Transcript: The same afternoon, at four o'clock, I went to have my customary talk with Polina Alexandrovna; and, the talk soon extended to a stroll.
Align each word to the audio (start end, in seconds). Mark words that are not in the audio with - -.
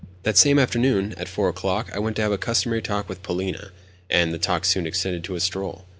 The 0.23 0.33
same 0.33 0.57
afternoon, 0.57 1.13
at 1.19 1.29
four 1.29 1.47
o'clock, 1.47 1.91
I 1.93 1.99
went 1.99 2.15
to 2.15 2.23
have 2.23 2.31
my 2.31 2.37
customary 2.37 2.81
talk 2.81 3.07
with 3.07 3.21
Polina 3.21 3.59
Alexandrovna; 3.69 3.73
and, 4.09 4.33
the 4.33 4.39
talk 4.39 4.65
soon 4.65 4.87
extended 4.87 5.23
to 5.25 5.35
a 5.35 5.39
stroll. 5.39 5.85